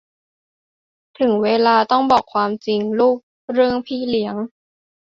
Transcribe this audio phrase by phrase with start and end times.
[1.19, 3.17] ถึงเวลาต้องบอกความจริงลูก
[3.51, 4.35] เรื่องพี่เลี้ยง